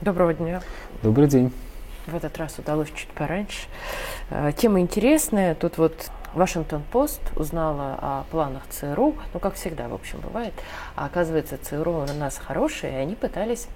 [0.00, 0.62] Доброго дня.
[1.02, 1.52] Добрый день.
[2.06, 3.66] В этот раз удалось чуть пораньше.
[4.30, 5.54] Э, тема интересная.
[5.54, 10.54] Тут вот Вашингтон-Пост узнала о планах ЦРУ, ну, как всегда, в общем, бывает.
[10.96, 13.68] А оказывается, ЦРУ у нас хорошие, и они пытались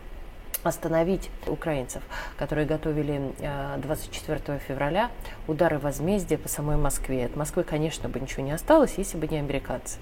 [0.63, 2.03] остановить украинцев,
[2.39, 3.35] которые готовили
[3.77, 5.11] 24 э, февраля
[5.47, 7.27] удары возмездия по самой Москве.
[7.27, 9.99] От Москвы, конечно, бы ничего не осталось, если бы не американцы.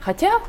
[0.00, 0.40] Хотя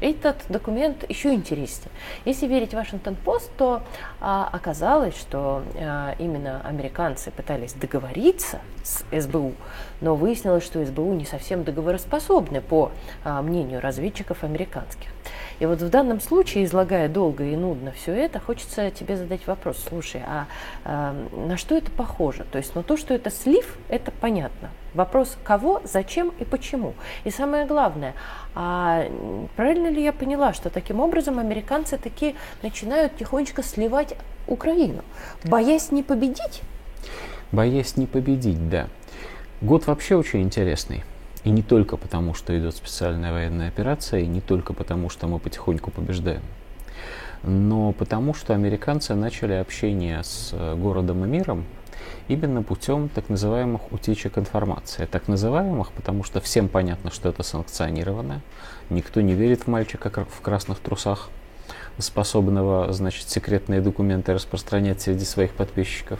[0.00, 1.90] этот документ еще интереснее.
[2.24, 3.82] Если верить Вашингтон-Пост, то
[4.20, 9.54] а, оказалось, что а, именно американцы пытались договориться с СБУ,
[10.00, 12.92] но выяснилось, что СБУ не совсем договороспособны по
[13.24, 15.08] а, мнению разведчиков американских.
[15.58, 19.84] И вот в данном случае, излагая долго и нудно все это, хочется тебе задать вопрос.
[19.88, 20.46] Слушай, а
[20.84, 21.14] э,
[21.48, 22.44] на что это похоже?
[22.50, 24.70] То есть, ну то, что это слив, это понятно.
[24.94, 26.94] Вопрос кого, зачем и почему.
[27.24, 28.14] И самое главное,
[28.54, 29.06] а
[29.56, 34.14] правильно ли я поняла, что таким образом американцы таки начинают тихонечко сливать
[34.46, 35.02] Украину,
[35.44, 36.62] боясь не победить?
[37.52, 38.88] Боясь не победить, да.
[39.60, 41.04] Год вообще очень интересный.
[41.46, 45.38] И не только потому, что идет специальная военная операция, и не только потому, что мы
[45.38, 46.42] потихоньку побеждаем,
[47.44, 51.64] но потому, что американцы начали общение с э, городом и миром
[52.26, 55.06] именно путем так называемых утечек информации.
[55.06, 58.40] Так называемых, потому что всем понятно, что это санкционировано.
[58.90, 61.30] Никто не верит в мальчика в красных трусах,
[61.98, 66.18] способного, значит, секретные документы распространять среди своих подписчиков.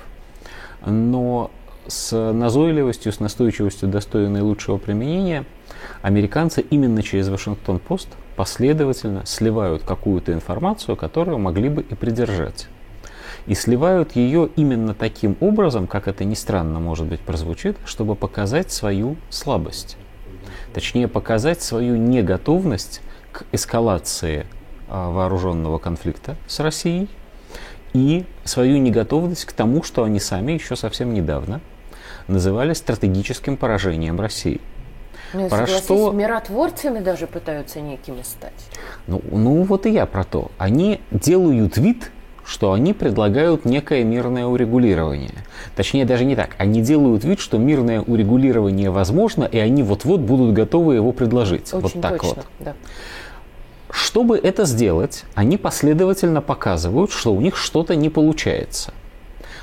[0.86, 1.50] Но
[1.88, 5.44] с назойливостью, с настойчивостью, достойной лучшего применения,
[6.02, 12.68] американцы именно через Вашингтон-Пост последовательно сливают какую-то информацию, которую могли бы и придержать.
[13.46, 18.72] И сливают ее именно таким образом, как это ни странно, может быть, прозвучит, чтобы показать
[18.72, 19.96] свою слабость.
[20.74, 23.00] Точнее, показать свою неготовность
[23.32, 24.46] к эскалации
[24.88, 27.08] а, вооруженного конфликта с Россией
[27.92, 31.60] и свою неготовность к тому, что они сами еще совсем недавно
[32.28, 34.60] называли стратегическим поражением России.
[35.32, 38.52] Ну, про что миротворцами даже пытаются некими стать.
[39.06, 40.50] Ну, ну вот и я про то.
[40.56, 42.10] Они делают вид,
[42.44, 45.34] что они предлагают некое мирное урегулирование.
[45.74, 46.50] Точнее, даже не так.
[46.58, 51.74] Они делают вид, что мирное урегулирование возможно, и они вот-вот будут готовы его предложить.
[51.74, 52.46] Очень вот так точно, вот.
[52.60, 52.74] Да.
[53.90, 58.94] Чтобы это сделать, они последовательно показывают, что у них что-то не получается.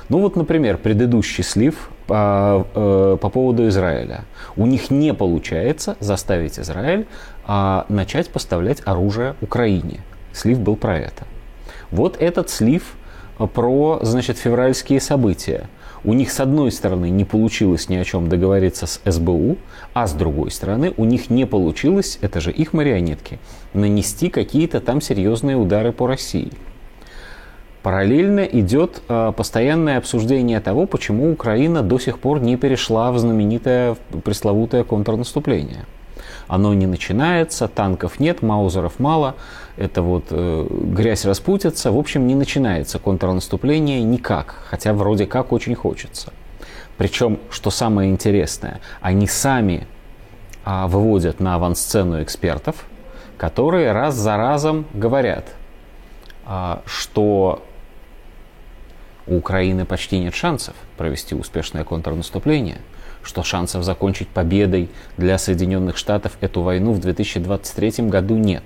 [0.08, 4.24] Ну вот, например, предыдущий слив по, э, по поводу Израиля.
[4.56, 7.06] У них не получается заставить Израиль
[7.46, 10.00] а, начать поставлять оружие Украине.
[10.32, 11.24] Слив был про это.
[11.90, 12.96] Вот этот слив
[13.38, 15.68] э, про, значит, февральские события.
[16.06, 19.56] У них, с одной стороны, не получилось ни о чем договориться с СБУ,
[19.94, 23.38] а с другой стороны, у них не получилось, это же их марионетки,
[23.72, 26.52] нанести какие-то там серьезные удары по России.
[27.84, 33.98] Параллельно идет э, постоянное обсуждение того, почему Украина до сих пор не перешла в знаменитое
[34.24, 35.84] пресловутое контрнаступление.
[36.48, 39.34] Оно не начинается, танков нет, маузеров мало,
[39.76, 41.92] это вот э, грязь распутится.
[41.92, 46.32] В общем, не начинается контрнаступление никак, хотя вроде как очень хочется.
[46.96, 49.86] Причем, что самое интересное, они сами
[50.64, 52.86] а, выводят на авансцену экспертов,
[53.36, 55.44] которые раз за разом говорят,
[56.46, 57.62] а, что
[59.26, 62.78] у Украины почти нет шансов провести успешное контрнаступление,
[63.22, 68.64] что шансов закончить победой для Соединенных Штатов эту войну в 2023 году нет.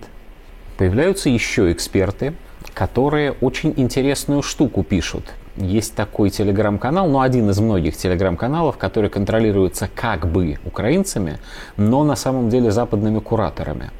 [0.76, 2.34] Появляются еще эксперты,
[2.74, 5.24] которые очень интересную штуку пишут.
[5.56, 11.38] Есть такой телеграм-канал, ну один из многих телеграм-каналов, который контролируется как бы украинцами,
[11.76, 13.90] но на самом деле западными кураторами.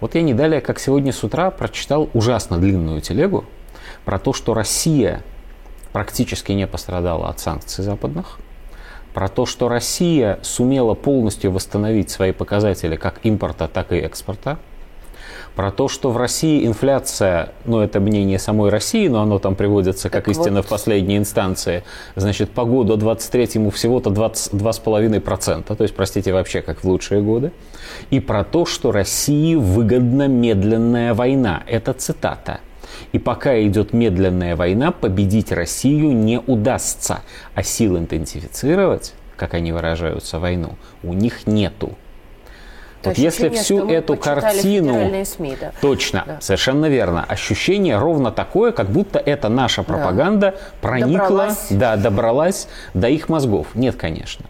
[0.00, 3.44] Вот я не далее, как сегодня с утра, прочитал ужасно длинную телегу
[4.04, 5.22] про то, что Россия
[5.92, 8.38] практически не пострадала от санкций западных,
[9.14, 14.58] про то, что Россия сумела полностью восстановить свои показатели как импорта, так и экспорта,
[15.54, 20.08] про то, что в России инфляция, ну это мнение самой России, но оно там приводится
[20.08, 20.66] как так истина вот.
[20.66, 21.84] в последней инстанции,
[22.16, 27.52] значит, по году 23-му всего-то 22,5%, то есть, простите, вообще как в лучшие годы,
[28.08, 31.62] и про то, что России выгодна медленная война.
[31.66, 32.60] Это цитата–
[33.12, 37.20] и пока идет медленная война, победить Россию не удастся.
[37.54, 41.96] А сил интенсифицировать, как они выражаются, войну, у них нету.
[43.02, 45.24] То вот если всю эту картину...
[45.24, 45.72] СМИ, да.
[45.80, 46.40] Точно, да.
[46.40, 47.24] совершенно верно.
[47.24, 50.58] Ощущение ровно такое, как будто это наша пропаганда да.
[50.80, 51.66] проникла, добралась.
[51.70, 53.66] Да, добралась до их мозгов.
[53.74, 54.46] Нет, конечно.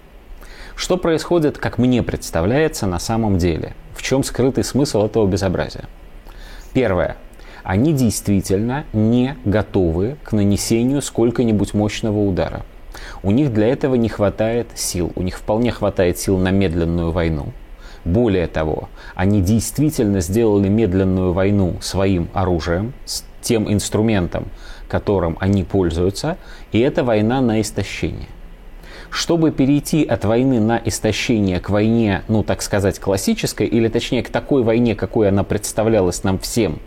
[0.76, 3.74] Что происходит, как мне представляется, на самом деле?
[3.96, 5.84] В чем скрытый смысл этого безобразия?
[6.74, 7.16] Первое.
[7.62, 12.64] Они действительно не готовы к нанесению сколько-нибудь мощного удара.
[13.22, 15.12] У них для этого не хватает сил.
[15.14, 17.52] У них вполне хватает сил на медленную войну.
[18.04, 24.46] Более того, они действительно сделали медленную войну своим оружием, с тем инструментом,
[24.88, 26.36] которым они пользуются,
[26.72, 28.28] и это война на истощение.
[29.08, 34.30] Чтобы перейти от войны на истощение к войне, ну так сказать, классической, или точнее к
[34.30, 36.80] такой войне, какой она представлялась нам всем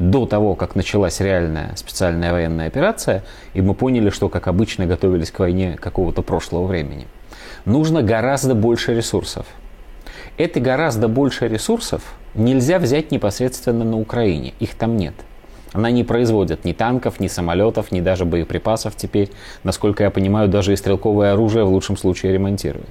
[0.00, 3.22] до того, как началась реальная специальная военная операция,
[3.54, 7.06] и мы поняли, что, как обычно, готовились к войне какого-то прошлого времени,
[7.64, 9.46] нужно гораздо больше ресурсов.
[10.38, 14.54] Это гораздо больше ресурсов нельзя взять непосредственно на Украине.
[14.58, 15.14] Их там нет–
[15.72, 19.30] она не производит ни танков, ни самолетов, ни даже боеприпасов теперь.
[19.62, 22.88] Насколько я понимаю, даже и стрелковое оружие в лучшем случае ремонтирует.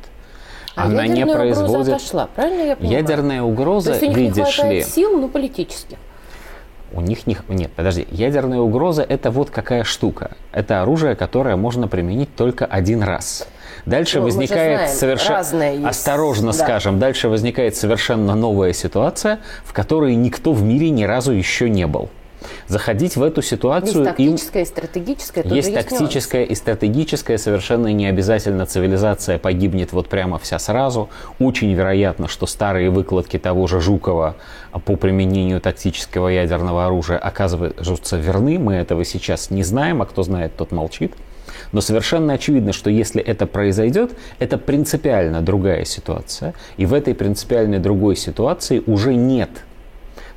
[0.75, 1.71] А Она не производит.
[1.71, 3.01] Угроза отошла, правильно я понимаю?
[3.01, 4.83] Ядерная угроза, То есть у них видишь не ли?
[4.83, 5.97] сил, но политических.
[6.91, 7.37] У них не...
[7.47, 8.07] Нет, подожди.
[8.11, 10.31] Ядерная угроза– это вот какая штука.
[10.51, 13.47] Это оружие, которое можно применить только один раз.
[13.85, 15.87] Дальше ну, возникает совершенно...
[15.87, 16.53] Осторожно да.
[16.53, 16.99] скажем.
[16.99, 22.09] Дальше возникает совершенно новая ситуация, в которой никто в мире ни разу еще не был.
[22.67, 24.67] Заходить в эту ситуацию есть тактическое им...
[24.67, 25.43] и стратегическое.
[25.43, 27.37] Есть тактическое и стратегическое.
[27.37, 31.09] Совершенно не обязательно цивилизация погибнет вот прямо вся сразу.
[31.39, 34.35] Очень вероятно, что старые выкладки того же Жукова
[34.85, 38.59] по применению тактического ядерного оружия оказываются верны.
[38.59, 41.13] Мы этого сейчас не знаем, а кто знает, тот молчит.
[41.71, 46.53] Но совершенно очевидно, что если это произойдет, это принципиально другая ситуация.
[46.77, 49.49] И в этой принципиальной другой ситуации уже нет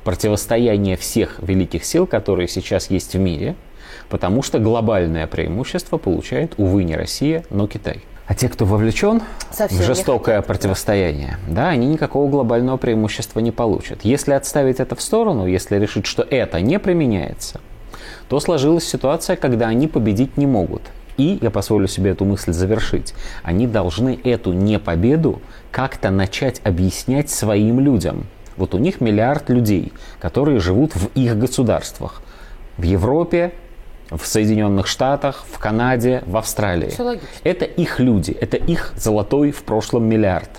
[0.03, 3.55] противостояние всех великих сил, которые сейчас есть в мире,
[4.09, 8.01] потому что глобальное преимущество получает, увы, не Россия, но Китай.
[8.25, 9.21] А те, кто вовлечен
[9.51, 13.99] Совсем в жестокое противостояние, да, они никакого глобального преимущества не получат.
[14.03, 17.59] Если отставить это в сторону, если решить, что это не применяется,
[18.29, 20.83] то сложилась ситуация, когда они победить не могут.
[21.17, 23.13] И, я позволю себе эту мысль завершить,
[23.43, 28.25] они должны эту непобеду как-то начать объяснять своим людям–
[28.57, 32.21] вот у них миллиард людей, которые живут в их государствах.
[32.77, 33.53] В Европе,
[34.09, 36.89] в Соединенных Штатах, в Канаде, в Австралии.
[37.43, 40.49] Это их люди, это их золотой в прошлом миллиард.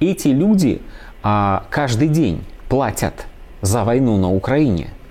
[0.00, 0.82] Эти люди
[1.22, 3.26] а, каждый день платят
[3.62, 4.90] за войну на Украине–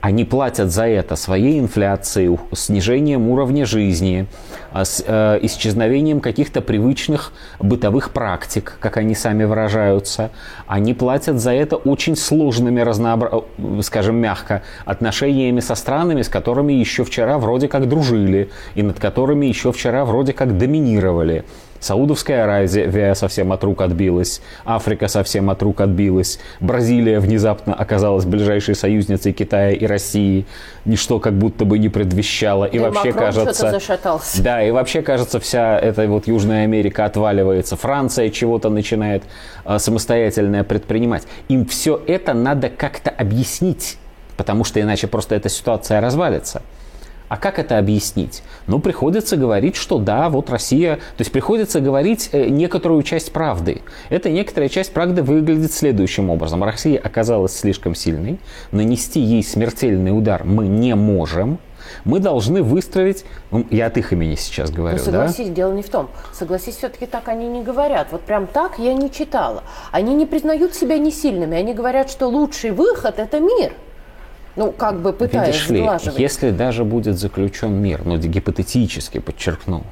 [0.00, 4.26] они платят за это своей инфляцией, снижением уровня жизни,
[4.72, 10.30] а э, исчезновением каких-то привычных бытовых практик, как они сами выражаются.
[10.66, 13.30] Они платят за это очень сложными, разнообра...
[13.58, 19.00] Э, скажем мягко, отношениями со странами, с которыми еще вчера вроде как дружили, и над
[19.00, 21.44] которыми еще вчера вроде как доминировали.
[21.80, 28.74] Саудовская Аравия совсем от рук отбилась, Африка совсем от рук отбилась, Бразилия внезапно оказалась ближайшей
[28.74, 30.46] союзницей Китая и России,
[30.84, 32.64] ничто как будто бы не предвещало.
[32.64, 33.70] И, и вообще Макрон кажется...
[33.70, 34.42] зашатался.
[34.42, 39.24] Да, и вообще кажется, вся эта вот Южная Америка отваливается, Франция чего-то начинает
[39.64, 41.24] э, самостоятельное предпринимать.
[41.48, 43.98] Им все это надо как-то объяснить,
[44.36, 46.62] потому что иначе просто эта ситуация развалится.
[47.28, 48.42] А как это объяснить?
[48.66, 50.96] Ну, приходится говорить, что да, вот Россия...
[50.96, 53.82] То есть приходится говорить э, некоторую часть правды.
[54.10, 56.62] Эта некоторая часть правды выглядит следующим образом.
[56.62, 58.38] Россия оказалась слишком сильной,
[58.70, 61.58] нанести ей смертельный удар мы не можем,
[62.04, 65.54] мы должны выстроить, ну, я от их имени сейчас говорю, Но согласись, да?
[65.54, 66.08] дело не в том.
[66.32, 68.08] Согласись, все-таки так они не говорят.
[68.10, 69.62] Вот прям так я не читала.
[69.92, 71.56] Они не признают себя не сильными.
[71.56, 73.72] Они говорят, что лучший выход– это мир–
[74.56, 79.84] ну, как бы пытаясь Видишь ли, если даже будет заключен мир, но гипотетически подчеркну,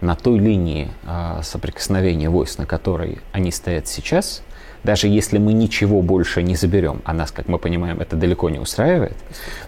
[0.00, 4.42] на той линии э, соприкосновения войск, на которой они стоят сейчас,
[4.84, 8.58] даже если мы ничего больше не заберем, а нас, как мы понимаем, это далеко не
[8.58, 9.16] устраивает,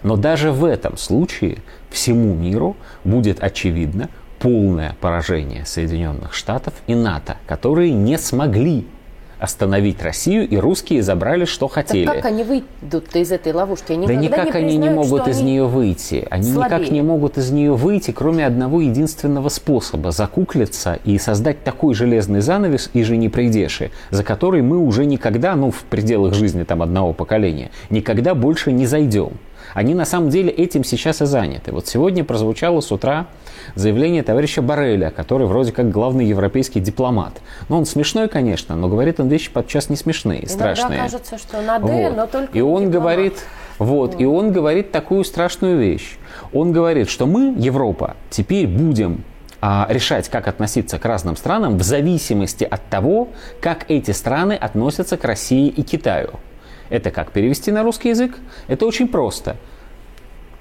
[0.03, 1.59] но даже в этом случае
[1.89, 4.09] всему миру будет очевидно
[4.39, 8.85] полное поражение Соединенных Штатов и НАТО, которые не смогли
[9.39, 12.05] остановить Россию, и русские забрали, что хотели.
[12.05, 13.93] Так как они выйдут из этой ловушки?
[13.93, 16.27] Они да никак не они не могут из они нее выйти.
[16.29, 16.79] Они слабее.
[16.79, 22.41] никак не могут из нее выйти, кроме одного единственного способа– закуклиться и создать такой железный
[22.41, 26.81] занавес и же не придеши, за который мы уже никогда, ну, в пределах жизни там
[26.81, 29.33] одного поколения, никогда больше не зайдем.
[29.73, 31.71] Они на самом деле этим сейчас и заняты.
[31.71, 33.27] Вот сегодня прозвучало с утра
[33.75, 37.33] заявление товарища Барреля, который вроде как главный европейский дипломат.
[37.69, 40.99] Ну, он смешной, конечно, но говорит он вещи подчас не смешные, Иногда страшные.
[40.99, 42.17] кажется, что на «д», вот.
[42.17, 42.91] но только И он дипломат.
[42.91, 43.33] говорит,
[43.79, 46.17] вот, вот, и он говорит такую страшную вещь.
[46.53, 49.23] Он говорит, что мы, Европа, теперь будем
[49.61, 53.29] а, решать, как относиться к разным странам в зависимости от того,
[53.61, 56.39] как эти страны относятся к России и Китаю.
[56.89, 58.37] Это как перевести на русский язык?
[58.67, 59.57] Это очень просто.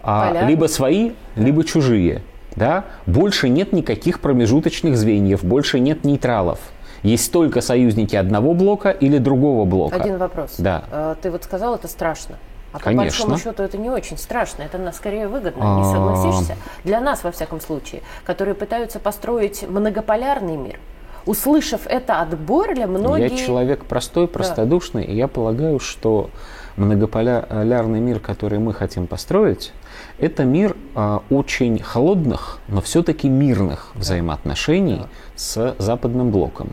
[0.03, 2.23] а, либо свои, либо чужие.
[2.57, 2.85] Да?
[3.07, 6.61] Больше нет никаких промежуточных звеньев, больше нет нейтралов.
[7.03, 9.97] Есть только союзники одного блока или другого блока.
[9.97, 10.55] Один вопрос.
[10.59, 10.85] Да.
[10.91, 12.37] А, ты вот сказал, это страшно.
[12.73, 12.97] А Конечно.
[12.97, 16.57] по большому счету это не очень страшно, это на скорее выгодно, не согласишься?
[16.83, 20.81] Для нас, во всяком случае, которые пытаются построить многополярный мир,
[21.27, 23.31] услышав это от Борля, многие...
[23.31, 25.13] Я человек простой, простодушный, да.
[25.13, 26.31] и я полагаю, что
[26.77, 29.73] многополярный мир, который мы хотим построить,
[30.19, 35.09] это мир э, очень холодных, но все-таки мирных взаимоотношений да.
[35.37, 36.73] с Западным блоком.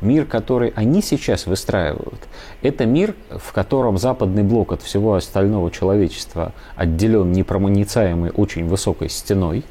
[0.00, 2.20] Мир, который они сейчас выстраивают,
[2.62, 9.64] это мир, в котором западный блок от всего остального человечества отделен непромоницаемой очень высокой стеной.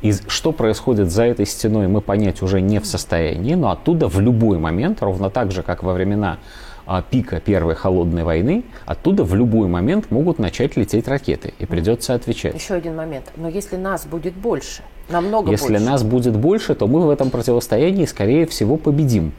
[0.00, 4.20] И что происходит за этой стеной, мы понять уже не в состоянии, но оттуда в
[4.20, 6.38] любой момент, ровно так же, как во времена
[6.86, 12.14] а, пика Первой холодной войны, оттуда в любой момент могут начать лететь ракеты, и придется
[12.14, 12.54] отвечать.
[12.54, 13.26] Еще один момент.
[13.36, 15.74] Но если нас будет больше, намного если больше.
[15.74, 19.32] Если нас будет больше, то мы в этом противостоянии, скорее всего, победим.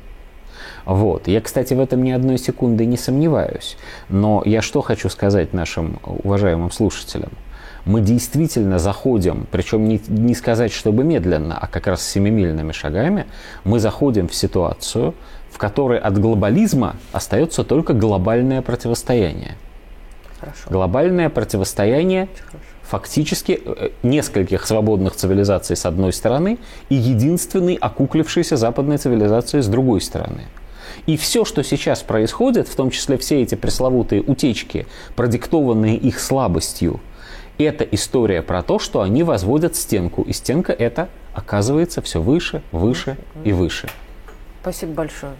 [0.85, 1.27] Вот.
[1.27, 3.77] Я, кстати, в этом ни одной секунды не сомневаюсь.
[4.09, 7.31] Но я что хочу сказать нашим уважаемым слушателям?
[7.85, 13.25] Мы действительно заходим, причем не, не сказать, чтобы медленно, а как раз семимильными шагами,
[13.63, 15.13] мы заходим в ситуацию,
[15.51, 19.55] в которой от глобализма остается только глобальное противостояние.
[20.39, 20.69] Хорошо.
[20.69, 22.29] Глобальное противостояние
[22.83, 26.57] фактически э, нескольких свободных цивилизаций с одной стороны
[26.89, 30.45] и единственной окуклившейся западной цивилизации с другой стороны.
[31.05, 36.99] И все, что сейчас происходит, в том числе все эти пресловутые утечки, продиктованные их слабостью,
[37.63, 40.21] это история про то, что они возводят стенку.
[40.23, 43.89] И стенка это оказывается все выше, выше и выше.
[44.61, 45.33] Спасибо большое.